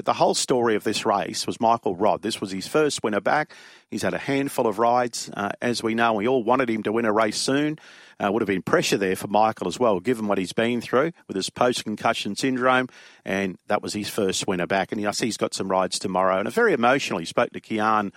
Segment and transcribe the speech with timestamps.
[0.00, 2.22] But the whole story of this race was Michael Rodd.
[2.22, 3.52] This was his first winner back.
[3.90, 5.30] He's had a handful of rides.
[5.34, 7.78] Uh, as we know, we all wanted him to win a race soon.
[8.18, 11.12] Uh, would have been pressure there for Michael as well, given what he's been through
[11.28, 12.88] with his post concussion syndrome.
[13.26, 14.90] And that was his first winner back.
[14.90, 16.38] And I see he's got some rides tomorrow.
[16.38, 17.18] And very emotional.
[17.18, 18.14] He spoke to Kian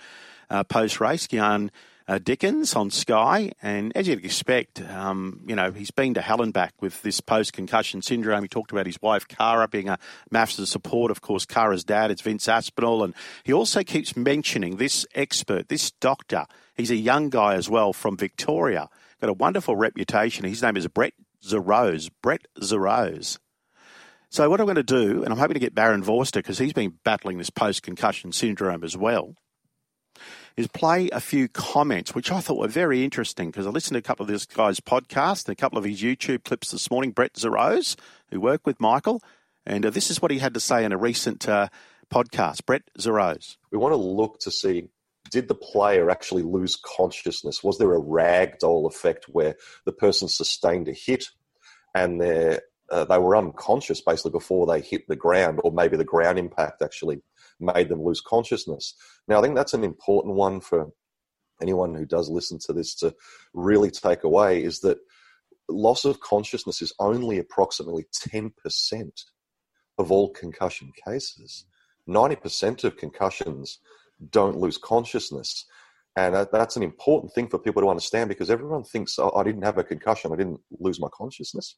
[0.48, 1.26] uh, post race.
[1.26, 1.68] Kian
[2.06, 6.42] uh, Dickens on Sky, and as you'd expect, um, you know, he's been to hell
[6.42, 8.42] and back with this post-concussion syndrome.
[8.42, 9.98] He talked about his wife, Cara, being a
[10.30, 11.10] massive support.
[11.10, 15.92] Of course, Cara's dad is Vince Aspinall, and he also keeps mentioning this expert, this
[15.92, 16.44] doctor.
[16.74, 20.44] He's a young guy as well from Victoria, got a wonderful reputation.
[20.44, 22.10] His name is Brett Zarose.
[22.20, 23.38] Brett Zarose.
[24.28, 26.72] So what I'm going to do, and I'm hoping to get Barend Vorster because he's
[26.72, 29.36] been battling this post-concussion syndrome as well
[30.56, 33.98] is play a few comments, which I thought were very interesting because I listened to
[33.98, 37.10] a couple of this guy's podcast and a couple of his YouTube clips this morning.
[37.10, 37.96] Brett Zarose,
[38.30, 39.22] who worked with Michael,
[39.66, 41.68] and uh, this is what he had to say in a recent uh,
[42.12, 42.66] podcast.
[42.66, 43.56] Brett Zarose.
[43.72, 44.88] We want to look to see
[45.30, 47.64] did the player actually lose consciousness?
[47.64, 51.26] Was there a ragdoll effect where the person sustained a hit
[51.94, 52.58] and they
[52.90, 56.82] uh, they were unconscious basically before they hit the ground, or maybe the ground impact
[56.82, 57.22] actually
[57.60, 58.94] made them lose consciousness.
[59.28, 60.90] Now, I think that's an important one for
[61.62, 63.14] anyone who does listen to this to
[63.52, 64.98] really take away is that
[65.68, 68.52] loss of consciousness is only approximately 10%
[69.98, 71.64] of all concussion cases.
[72.08, 73.78] 90% of concussions
[74.30, 75.64] don't lose consciousness.
[76.16, 79.64] And that's an important thing for people to understand because everyone thinks, oh, I didn't
[79.64, 81.76] have a concussion, I didn't lose my consciousness.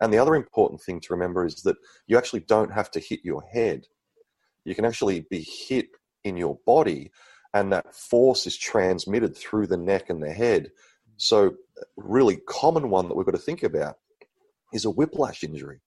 [0.00, 3.20] And the other important thing to remember is that you actually don't have to hit
[3.22, 3.86] your head
[4.66, 5.88] you can actually be hit
[6.24, 7.12] in your body
[7.54, 10.70] and that force is transmitted through the neck and the head.
[11.16, 11.54] So,
[11.96, 13.96] really common one that we've got to think about
[14.72, 15.80] is a whiplash injury.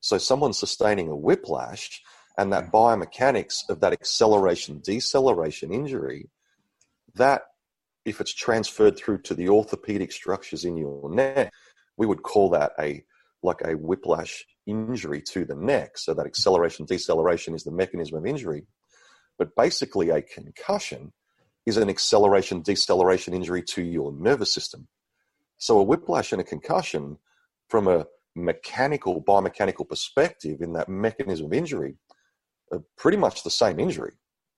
[0.00, 2.00] So, someone sustaining a whiplash
[2.38, 6.30] and that biomechanics of that acceleration deceleration injury,
[7.14, 7.42] that
[8.04, 11.52] if it's transferred through to the orthopedic structures in your neck,
[11.96, 13.04] we would call that a
[13.42, 15.98] like a whiplash injury to the neck.
[15.98, 18.66] So that acceleration deceleration is the mechanism of injury.
[19.38, 21.12] But basically, a concussion
[21.66, 24.88] is an acceleration deceleration injury to your nervous system.
[25.58, 27.18] So a whiplash and a concussion,
[27.68, 31.96] from a mechanical, biomechanical perspective, in that mechanism of injury,
[32.72, 34.12] are pretty much the same injury.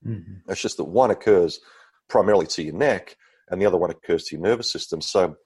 [0.06, 0.50] Mm-hmm.
[0.50, 1.60] It's just that one occurs
[2.08, 3.16] primarily to your neck
[3.48, 5.00] and the other one occurs to your nervous system.
[5.00, 5.36] So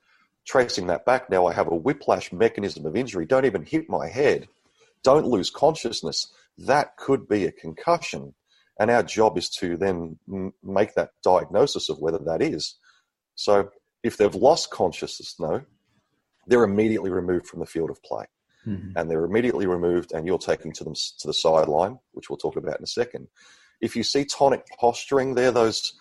[0.49, 3.27] tracing that back now, I have a whiplash mechanism of injury.
[3.27, 4.47] Don't even hit my head.
[5.03, 6.33] Don't lose consciousness.
[6.57, 8.33] That could be a concussion.
[8.79, 10.17] And our job is to then
[10.63, 12.75] make that diagnosis of whether that is.
[13.35, 13.69] So
[14.01, 15.61] if they've lost consciousness, no,
[16.47, 18.25] they're immediately removed from the field of play.
[18.65, 18.97] Mm-hmm.
[18.97, 22.55] And they're immediately removed, and you're taking to them to the sideline, which we'll talk
[22.55, 23.27] about in a second.
[23.81, 25.93] If you see tonic posturing, there those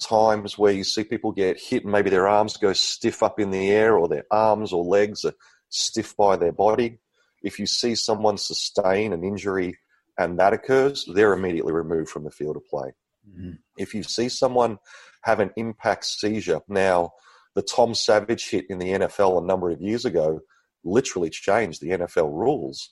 [0.00, 3.50] times where you see people get hit and maybe their arms go stiff up in
[3.50, 5.34] the air or their arms or legs are
[5.68, 6.98] stiff by their body.
[7.42, 9.78] If you see someone sustain an injury
[10.18, 12.92] and that occurs, they're immediately removed from the field of play.
[13.28, 13.52] Mm-hmm.
[13.76, 14.78] If you see someone
[15.22, 17.12] have an impact seizure, now
[17.54, 20.40] the Tom Savage hit in the NFL a number of years ago
[20.84, 22.90] literally changed the NFL rules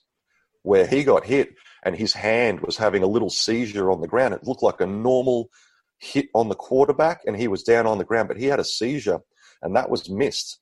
[0.62, 1.50] where he got hit
[1.84, 4.34] and his hand was having a little seizure on the ground.
[4.34, 5.50] It looked like a normal
[5.99, 8.65] hit on the quarterback and he was down on the ground, but he had a
[8.65, 9.21] seizure
[9.62, 10.60] and that was missed.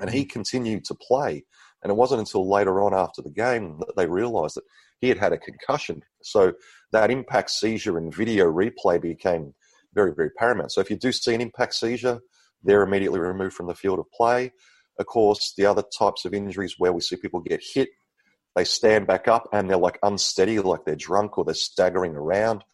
[0.00, 0.30] And he mm.
[0.30, 1.44] continued to play.
[1.82, 4.64] And it wasn't until later on after the game that they realized that
[5.00, 6.02] he had had a concussion.
[6.22, 6.54] So
[6.92, 9.54] that impact seizure and video replay became
[9.94, 10.72] very, very paramount.
[10.72, 12.20] So if you do see an impact seizure,
[12.62, 14.52] they're immediately removed from the field of play.
[14.98, 17.90] Of course, the other types of injuries where we see people get hit
[18.54, 22.64] they stand back up and they're like unsteady, like they're drunk or they're staggering around.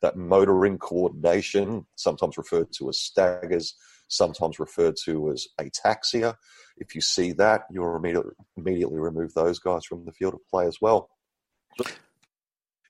[0.00, 3.74] That motoring coordination, sometimes referred to as staggers,
[4.08, 6.36] sometimes referred to as ataxia.
[6.76, 10.66] If you see that, you'll immediately, immediately remove those guys from the field of play
[10.66, 11.10] as well.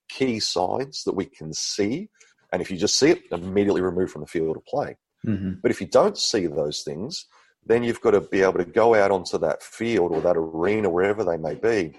[0.08, 2.08] Key signs that we can see,
[2.52, 4.96] and if you just see it, immediately remove from the field of play.
[5.26, 5.54] Mm-hmm.
[5.62, 7.26] But if you don't see those things,
[7.66, 10.90] then you've got to be able to go out onto that field or that arena,
[10.90, 11.96] wherever they may be,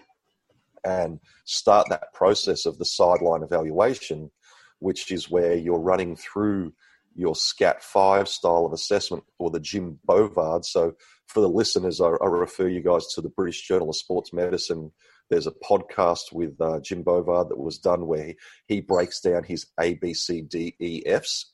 [0.86, 4.32] and start that process of the sideline evaluation,
[4.80, 6.74] which is where you're running through
[7.16, 10.64] your SCAT 5 style of assessment or the Jim Bovard.
[10.66, 10.94] So,
[11.28, 14.92] for the listeners, I, I, refer you guys to the British Journal of Sports Medicine.
[15.30, 18.36] There's a podcast with uh, Jim Bovard that was done where he,
[18.68, 21.46] he breaks down his ABCDEFs,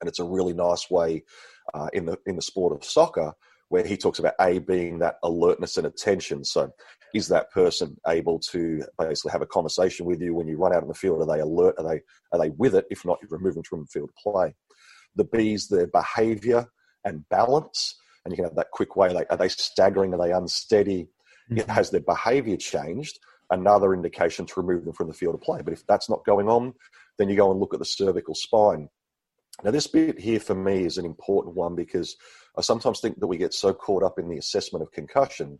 [0.00, 1.22] And it's a really nice way
[1.72, 3.34] uh, in the in the sport of soccer
[3.68, 6.44] where he talks about A being that alertness and attention.
[6.44, 6.70] So,
[7.14, 10.82] is that person able to basically have a conversation with you when you run out
[10.82, 11.22] in the field?
[11.22, 11.74] Are they alert?
[11.78, 12.00] Are they
[12.32, 12.86] are they with it?
[12.90, 14.54] If not, you remove them from the field of play.
[15.14, 16.66] The B is their behaviour
[17.04, 19.10] and balance, and you can have that quick way.
[19.10, 20.12] Like, are they staggering?
[20.14, 21.08] Are they unsteady?
[21.50, 21.70] Mm-hmm.
[21.70, 23.18] Has their behaviour changed?
[23.50, 25.62] Another indication to remove them from the field of play.
[25.62, 26.74] But if that's not going on,
[27.18, 28.88] then you go and look at the cervical spine.
[29.64, 32.16] Now, this bit here for me is an important one because
[32.56, 35.58] I sometimes think that we get so caught up in the assessment of concussion,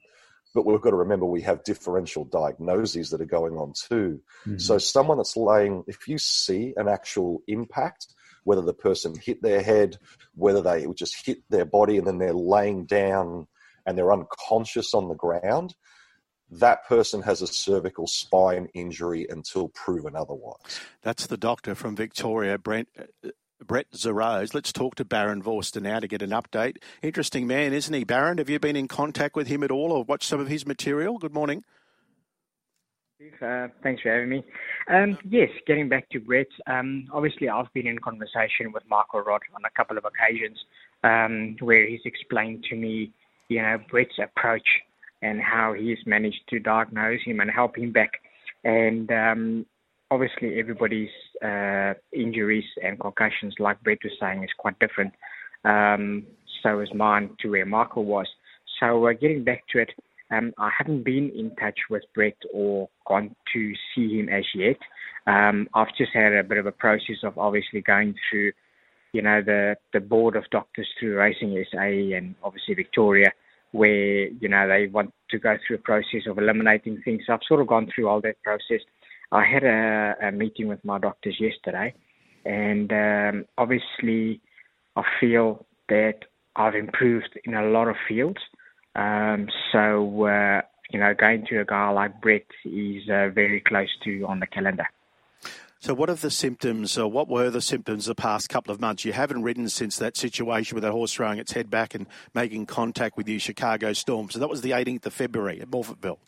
[0.54, 4.20] but we've got to remember we have differential diagnoses that are going on too.
[4.46, 4.58] Mm-hmm.
[4.58, 8.08] So, someone that's laying, if you see an actual impact,
[8.44, 9.98] whether the person hit their head,
[10.34, 13.46] whether they just hit their body and then they're laying down
[13.86, 15.74] and they're unconscious on the ground,
[16.50, 20.80] that person has a cervical spine injury until proven otherwise.
[21.02, 22.88] That's the doctor from Victoria, Brent.
[23.64, 24.54] Brett Zarose.
[24.54, 26.78] Let's talk to Barend Vorster now to get an update.
[27.02, 28.38] Interesting man, isn't he, Barend?
[28.38, 31.18] Have you been in contact with him at all or watched some of his material?
[31.18, 31.64] Good morning.
[33.40, 34.44] Uh, thanks for having me.
[34.88, 39.40] Um, yes, getting back to Brett, um, obviously I've been in conversation with Michael Rodd
[39.54, 40.58] on a couple of occasions
[41.02, 43.12] um, where he's explained to me,
[43.48, 44.68] you know, Brett's approach
[45.22, 48.10] and how he's managed to diagnose him and help him back.
[48.64, 49.66] And um,
[50.10, 51.10] obviously everybody's
[51.44, 55.12] uh, injuries and concussions, like Brett was saying, is quite different.
[55.64, 56.24] Um,
[56.62, 58.28] so is mine to where Michael was.
[58.80, 59.90] So uh, getting back to it,
[60.30, 64.78] um, I haven't been in touch with Brett or gone to see him as yet.
[65.26, 68.52] Um, I've just had a bit of a process of obviously going through,
[69.12, 73.32] you know, the the board of doctors through Racing SA and obviously Victoria,
[73.72, 77.22] where you know they want to go through a process of eliminating things.
[77.26, 78.80] So I've sort of gone through all that process.
[79.32, 81.94] I had a, a meeting with my doctors yesterday,
[82.44, 84.40] and um, obviously,
[84.94, 86.20] I feel that
[86.54, 88.40] I've improved in a lot of fields.
[88.94, 93.90] Um, so, uh, you know, going to a guy like Brett is uh, very close
[94.04, 94.86] to on the calendar.
[95.80, 99.04] So, what are the symptoms, or what were the symptoms the past couple of months?
[99.04, 102.66] You haven't ridden since that situation with that horse throwing its head back and making
[102.66, 104.30] contact with you, Chicago Storm.
[104.30, 106.18] So, that was the 18th of February at Morphettville.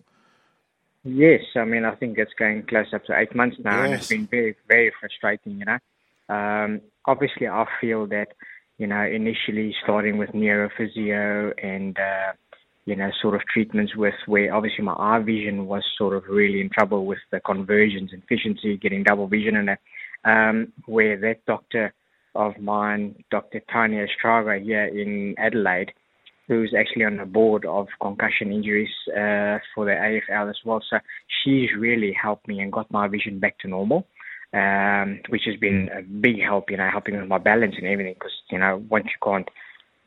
[1.05, 3.85] Yes, I mean, I think it's going close up to eight months now, yes.
[3.85, 5.79] and it's been very, very frustrating, you know.
[6.29, 8.29] Um, obviously, I feel that,
[8.79, 12.33] you know, initially starting with neurophysio and, uh,
[12.85, 16.61] you know, sort of treatments with where obviously my eye vision was sort of really
[16.61, 19.81] in trouble with the convergence insufficiency, getting double vision and that,
[20.25, 21.95] um, where that doctor
[22.35, 23.61] of mine, Dr.
[23.73, 25.93] Tanya Estraga here in Adelaide,
[26.49, 30.83] who's actually on the board of concussion injuries uh, for the AFL as well.
[30.91, 30.99] So
[31.45, 34.07] she's really helped me and got my vision back to normal,
[34.55, 38.15] um, which has been a big help, you know, helping with my balance and everything.
[38.15, 39.49] Because you know, once you can't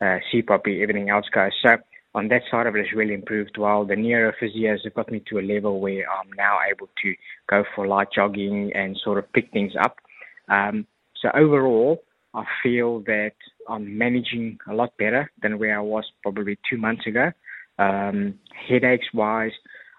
[0.02, 1.52] uh, see properly, everything else goes.
[1.64, 1.78] So
[2.14, 3.86] on that side of it has really improved well.
[3.86, 7.14] The neurophysios have got me to a level where I'm now able to
[7.48, 9.98] go for light jogging and sort of pick things up.
[10.50, 10.88] Um,
[11.22, 12.04] so overall,
[12.34, 13.34] I feel that
[13.70, 17.32] I'm managing a lot better than where I was probably two months ago.
[17.80, 19.52] Um, headaches wise,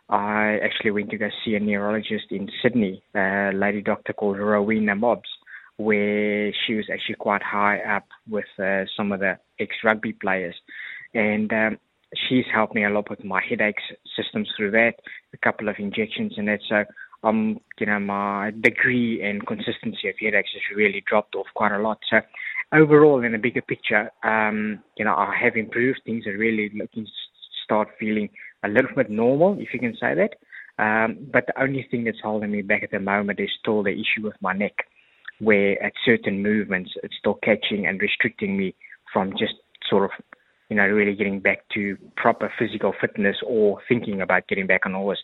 [0.09, 4.95] I actually went to go see a neurologist in Sydney, a lady doctor called Rowena
[4.95, 5.29] Mobbs,
[5.77, 10.55] where she was actually quite high up with uh, some of the ex rugby players.
[11.15, 11.79] And um,
[12.29, 13.83] she's helped me a lot with my headaches
[14.17, 14.95] systems through that,
[15.33, 16.61] a couple of injections and that.
[16.69, 16.85] So
[17.25, 21.79] um, you know, my degree and consistency of headaches has really dropped off quite a
[21.79, 21.99] lot.
[22.11, 22.21] So
[22.73, 26.01] overall, in the bigger picture, um, you know, I have improved.
[26.05, 27.07] Things are really looking
[27.65, 28.29] start feeling
[28.65, 30.35] a little bit normal, if you can say that.
[30.83, 33.91] Um, but the only thing that's holding me back at the moment is still the
[33.91, 34.75] issue with my neck,
[35.39, 38.75] where at certain movements it's still catching and restricting me
[39.13, 39.55] from just
[39.89, 40.11] sort of
[40.73, 44.95] you know, really getting back to proper physical fitness or thinking about getting back on
[44.95, 45.23] horse.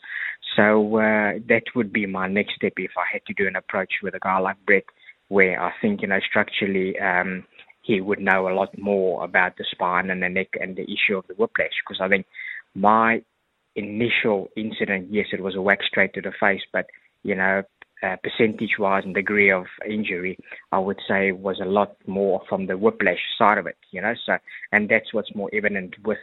[0.54, 3.94] So uh, that would be my next step if I had to do an approach
[4.02, 4.84] with a guy like Brett,
[5.28, 7.44] where I think, you know, structurally um,
[7.82, 11.16] he would know a lot more about the spine and the neck and the issue
[11.16, 11.72] of the whiplash.
[11.86, 12.26] Because I think
[12.74, 13.22] my
[13.76, 16.86] initial incident, yes, it was a whack straight to the face, but,
[17.22, 17.62] you know,
[18.02, 20.38] uh, percentage-wise and degree of injury,
[20.70, 24.14] I would say was a lot more from the whiplash side of it, you know.
[24.24, 24.38] So,
[24.70, 26.18] and that's what's more evident with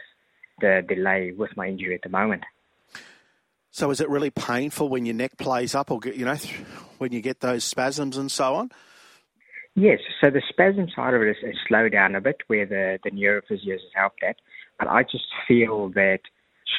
[0.60, 2.44] the delay with my injury at the moment.
[3.70, 6.36] So, is it really painful when your neck plays up, or you know,
[6.96, 8.70] when you get those spasms and so on?
[9.76, 9.98] Yes.
[10.22, 13.10] So the spasm side of it is, is slowed down a bit, where the the
[13.10, 14.36] neurophysios has helped that.
[14.78, 16.20] But I just feel that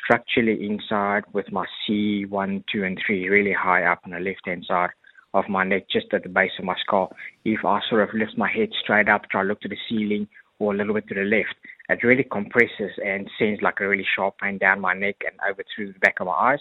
[0.04, 4.66] structurally inside with my C1, 2, and 3 really high up on the left hand
[4.68, 4.90] side
[5.36, 7.16] of my neck, just at the base of my skull.
[7.46, 10.28] If I sort of lift my head straight up, try to look to the ceiling
[10.58, 11.56] or a little bit to the left,
[11.90, 15.64] it really compresses and sends like a really sharp pain down my neck and over
[15.76, 16.60] through the back of my eyes.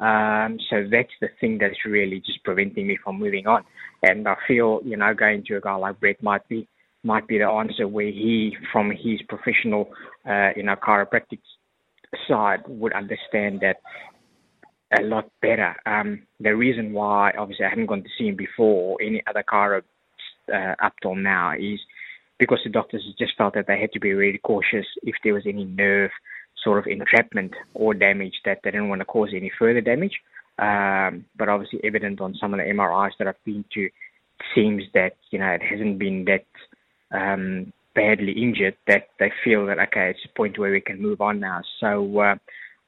[0.00, 3.64] Um, so that's the thing that's really just preventing me from moving on.
[4.02, 6.66] And I feel, you know, going to a guy like Brett might be
[7.02, 9.88] might be the answer where he, from his professional,
[10.28, 11.38] uh, you know, chiropractic
[12.28, 13.76] side, would understand that
[14.98, 15.74] a lot better.
[15.86, 19.42] Um, the reason why, obviously, I haven't gone to see him before or any other
[19.48, 19.82] chiro
[20.52, 21.80] uh, up till now is
[22.38, 25.44] because the doctors just felt that they had to be really cautious if there was
[25.46, 26.10] any nerve
[26.62, 30.20] sort of entrapment or damage that they didn't want to cause any further damage.
[30.58, 33.88] Um, but obviously, evident on some of the MRIs that I've been to,
[34.54, 36.46] seems that you know it hasn't been that
[37.16, 41.20] um, badly injured that they feel that okay, it's a point where we can move
[41.20, 41.62] on now.
[41.80, 42.34] So, uh,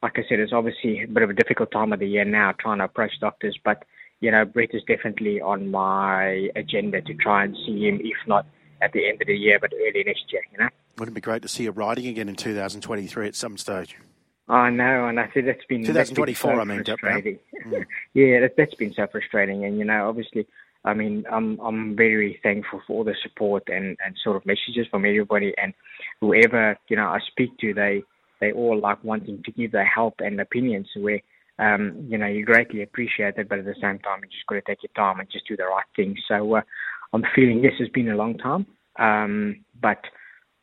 [0.02, 2.52] like I said, it's obviously a bit of a difficult time of the year now
[2.58, 3.84] trying to approach doctors, but
[4.20, 8.46] you know, Brett is definitely on my agenda to try and see him, if not
[8.80, 10.42] at the end of the year, but early next year.
[10.52, 10.68] You know.
[10.98, 13.96] Wouldn't it be great to see you riding again in 2023 at some stage?
[14.48, 15.94] I know, and I said that's been 2024.
[15.94, 17.38] That's been so I mean, frustrating.
[17.66, 17.86] Mm.
[18.14, 20.46] yeah, that, that's been so frustrating, and you know, obviously,
[20.84, 24.86] I mean, I'm I'm very thankful for all the support and and sort of messages
[24.90, 25.72] from everybody and
[26.20, 27.72] whoever you know I speak to.
[27.72, 28.02] They
[28.40, 31.20] they all like wanting to give their help and opinions where.
[31.58, 34.54] Um, you know, you greatly appreciate it, but at the same time, you just got
[34.54, 36.16] to take your time and just do the right thing.
[36.26, 36.62] So, uh,
[37.12, 38.66] I'm feeling this has been a long time,
[38.98, 39.98] um, but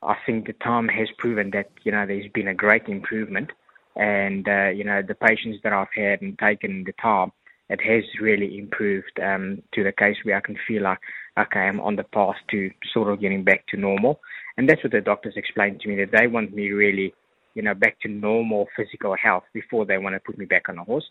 [0.02, 3.52] I think the time has proven that you know there's been a great improvement,
[3.96, 7.32] and uh, you know the patients that I've had and taken the time,
[7.70, 11.00] it has really improved um, to the case where I can feel like
[11.40, 14.20] okay, I'm on the path to sort of getting back to normal,
[14.58, 17.14] and that's what the doctors explained to me that they want me really,
[17.56, 20.78] you know, back to normal physical health before they want to put me back on
[20.78, 21.06] a horse.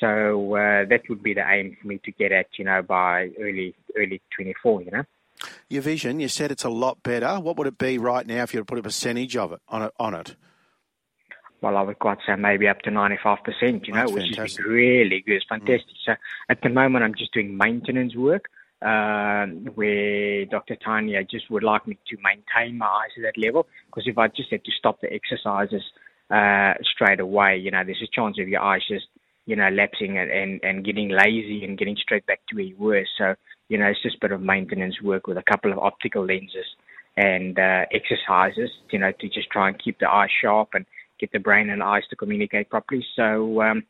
[0.00, 3.28] So uh, that would be the aim for me to get at, you know, by
[3.38, 5.02] early early 24, you know.
[5.70, 7.38] Your vision, you said it's a lot better.
[7.38, 9.60] What would it be right now if you were to put a percentage of it
[9.68, 9.92] on it?
[10.00, 10.34] On it?
[11.60, 14.60] Well, I would quite say maybe up to 95%, you know, That's which fantastic.
[14.60, 15.36] is really good.
[15.36, 15.86] It's fantastic.
[15.86, 16.04] Mm.
[16.06, 16.12] So
[16.48, 18.46] at the moment, I'm just doing maintenance work
[18.82, 20.74] um, where Dr.
[20.74, 23.68] Tanya I just would like me to maintain my eyes at that level.
[23.86, 25.82] Because if I just had to stop the exercises
[26.30, 29.06] uh, straight away, you know, there's a chance of your eyes just,
[29.46, 32.76] you know, lapsing and, and, and getting lazy and getting straight back to where you
[32.76, 33.06] were.
[33.16, 33.36] So
[33.70, 36.66] you know, it's just a bit of maintenance work with a couple of optical lenses
[37.16, 40.84] and uh, exercises, you know, to just try and keep the eyes sharp and
[41.20, 43.06] get the brain and eyes to communicate properly.
[43.14, 43.84] So, um,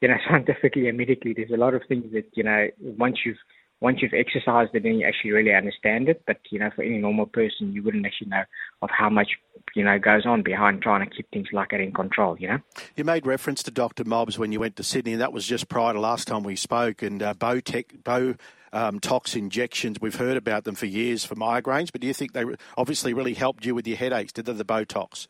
[0.00, 3.36] you know, scientifically and medically, there's a lot of things that, you know, once you've
[3.82, 6.22] once you've exercised it, then you actually really understand it.
[6.24, 8.44] But you know, for any normal person, you wouldn't actually know
[8.80, 9.32] of how much
[9.74, 12.38] you know goes on behind trying to keep things like that in control.
[12.38, 12.58] You know.
[12.96, 14.04] You made reference to Dr.
[14.04, 16.54] Mobbs when you went to Sydney, and that was just prior to last time we
[16.54, 17.02] spoke.
[17.02, 18.36] And uh, Bowtech, Bow
[18.72, 19.98] um, tox injections.
[20.00, 22.44] We've heard about them for years for migraines, but do you think they
[22.78, 24.32] obviously really helped you with your headaches?
[24.32, 25.26] Did they, the Botox?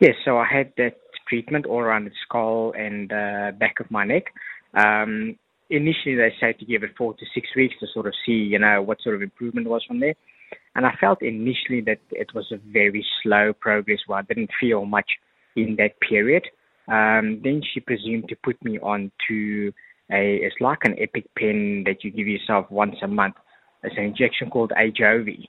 [0.00, 0.98] Yes, so I had that
[1.28, 4.24] treatment all around the skull and uh, back of my neck.
[4.74, 5.38] Um,
[5.70, 8.58] initially, they said to give it four to six weeks to sort of see, you
[8.58, 10.14] know, what sort of improvement was from there.
[10.74, 14.84] And I felt initially that it was a very slow progress where I didn't feel
[14.84, 15.10] much
[15.56, 16.44] in that period.
[16.88, 19.72] Um, then she presumed to put me on to
[20.12, 23.34] a it's like an epic pen that you give yourself once a month.
[23.82, 25.46] It's an injection called Ajovy,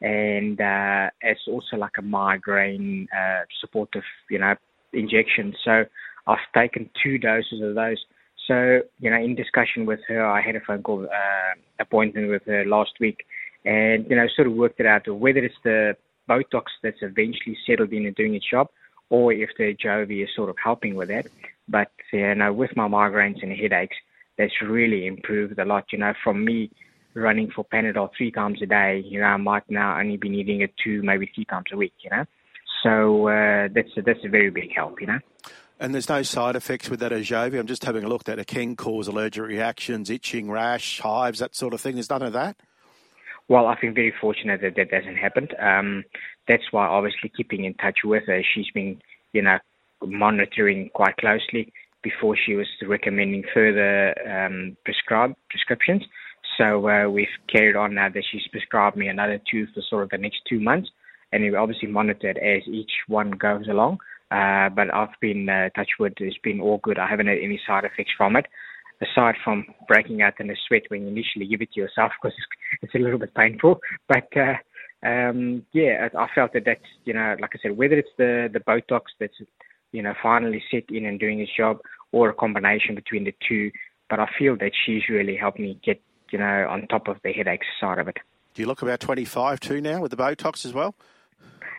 [0.00, 4.54] and uh, it's also like a migraine uh, supportive, you know,
[4.92, 5.54] injection.
[5.64, 5.84] So
[6.26, 7.98] I've taken two doses of those.
[8.46, 12.44] So you know, in discussion with her, I had a phone call uh, appointment with
[12.46, 13.24] her last week,
[13.64, 15.96] and you know, sort of worked it out whether it's the
[16.28, 18.68] Botox that's eventually settled in and doing its job,
[19.10, 21.26] or if the Ajovy is sort of helping with that.
[21.68, 23.96] But you know, with my migraines and headaches,
[24.38, 25.84] that's really improved a lot.
[25.92, 26.70] You know, from me
[27.14, 30.62] running for Panadol three times a day, you know, I might now only be needing
[30.62, 31.94] it two, maybe three times a week.
[32.02, 32.24] You know,
[32.82, 35.00] so uh, that's a, that's a very big help.
[35.00, 35.18] You know.
[35.82, 37.58] And there's no side effects with that Ajovy.
[37.58, 41.56] I'm just having a look that it can cause allergic reactions, itching, rash, hives, that
[41.56, 41.94] sort of thing.
[41.94, 42.54] There's none of that.
[43.48, 45.56] Well, I've been very fortunate that that hasn't happened.
[45.60, 46.04] Um,
[46.46, 48.44] that's why obviously keeping in touch with her.
[48.54, 49.58] She's been, you know,
[50.06, 51.72] monitoring quite closely
[52.04, 56.04] before she was recommending further um, prescribe prescriptions.
[56.58, 60.10] So uh, we've carried on now that she's prescribed me another two for sort of
[60.10, 60.90] the next two months,
[61.32, 63.98] and we obviously monitored as each one goes along.
[64.32, 66.98] Uh, but I've been uh, touch wood; it's been all good.
[66.98, 68.46] I haven't had any side effects from it,
[69.00, 72.36] aside from breaking out in a sweat when you initially give it to yourself because
[72.36, 72.46] it's,
[72.82, 73.80] it's a little bit painful.
[74.08, 74.54] But uh,
[75.06, 78.60] um, yeah, I felt that that's you know, like I said, whether it's the the
[78.60, 79.34] Botox that's
[79.92, 83.70] you know, finally set in and doing his job, or a combination between the two.
[84.10, 87.32] But I feel that she's really helped me get, you know, on top of the
[87.32, 88.16] headaches side of it.
[88.54, 90.94] Do you look about 25 too now with the Botox as well?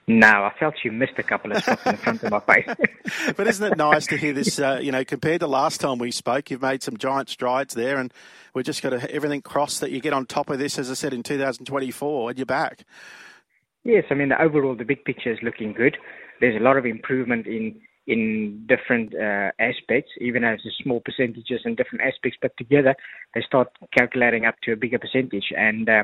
[0.05, 2.67] No, I felt you missed a couple of shots in front of my face.
[3.38, 4.60] but isn't it nice to hear this?
[4.60, 7.98] Uh, you know, compared to last time we spoke, you've made some giant strides there,
[7.98, 8.13] and
[8.53, 10.95] we've just got to, everything crossed that you get on top of this, as I
[10.95, 12.83] said, in 2024, and you're back.
[13.86, 15.98] Yes, I mean, the overall, the big picture is looking good.
[16.41, 21.74] There's a lot of improvement in in different uh, aspects, even as small percentages in
[21.75, 22.95] different aspects, but together
[23.33, 25.53] they start calculating up to a bigger percentage.
[25.57, 26.03] And uh,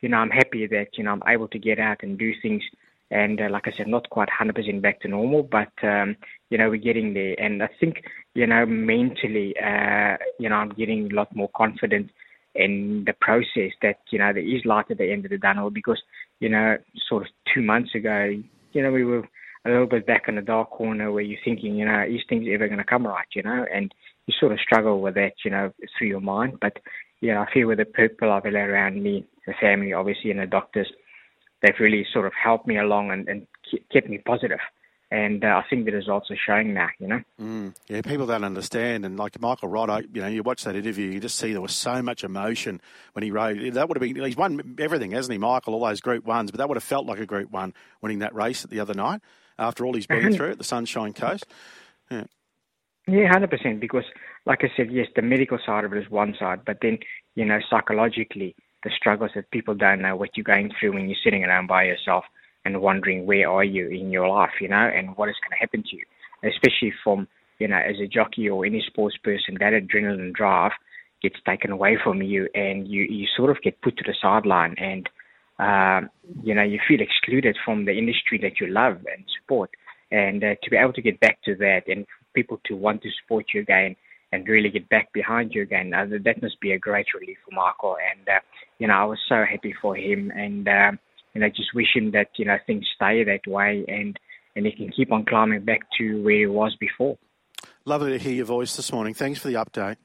[0.00, 2.64] you know, I'm happy that you know I'm able to get out and do things
[3.10, 6.16] and uh, like I said, not quite 100% back to normal, but um,
[6.50, 7.34] you know we're getting there.
[7.38, 8.02] And I think
[8.34, 12.10] you know mentally, uh, you know I'm getting a lot more confident
[12.54, 15.70] in the process that you know there is light at the end of the tunnel
[15.70, 16.02] because
[16.40, 16.76] you know
[17.08, 18.30] sort of two months ago,
[18.72, 19.22] you know we were
[19.66, 22.46] a little bit back in the dark corner where you're thinking, you know, is things
[22.52, 23.92] ever going to come right, you know, and
[24.26, 26.58] you sort of struggle with that, you know, through your mind.
[26.60, 26.76] But
[27.20, 30.46] yeah, I feel with the people I've had around me, the family, obviously, and the
[30.46, 30.88] doctors
[31.66, 33.46] they've really sort of helped me along and, and
[33.92, 34.60] kept me positive.
[35.10, 37.20] And uh, I think the results are showing now, you know.
[37.40, 41.08] Mm, yeah, people don't understand, and like Michael Roddo, you know, you watch that interview,
[41.08, 42.80] you just see there was so much emotion
[43.12, 43.74] when he rode.
[43.74, 45.74] That would have been he's won everything, hasn't he, Michael?
[45.74, 48.34] All those Group Ones, but that would have felt like a Group One winning that
[48.34, 49.20] race the other night
[49.60, 51.46] after all he's been through at the Sunshine Coast.
[52.10, 52.24] Yeah.
[53.06, 53.78] Yeah, hundred percent.
[53.78, 54.04] Because,
[54.44, 56.98] like I said, yes, the medical side of it is one side, but then
[57.36, 61.18] you know, psychologically, the struggles that people don't know what you're going through when you're
[61.24, 62.24] sitting around by yourself
[62.64, 65.56] and wondering where are you in your life, you know, and what is going to
[65.58, 66.04] happen to you,
[66.44, 67.26] especially from
[67.58, 70.70] you know as a jockey or any sports person, that adrenaline drive
[71.20, 74.76] gets taken away from you, and you you sort of get put to the sideline,
[74.78, 75.08] and
[75.58, 76.08] um,
[76.44, 79.70] you know you feel excluded from the industry that you love and support,
[80.12, 83.10] and uh, to be able to get back to that and people to want to
[83.20, 83.96] support you again
[84.36, 85.92] and really get back behind you again.
[85.94, 87.96] Uh, that must be a great relief for Michael.
[88.12, 88.40] And, uh,
[88.78, 90.30] you know, I was so happy for him.
[90.30, 90.98] And, um,
[91.34, 94.18] and I just wish him that, you know, things stay that way and,
[94.54, 97.18] and he can keep on climbing back to where he was before.
[97.84, 99.14] Lovely to hear your voice this morning.
[99.14, 99.96] Thanks for the update.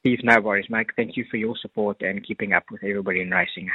[0.00, 0.92] Steve, no worries, Mike.
[0.96, 3.70] Thank you for your support and keeping up with everybody in racing.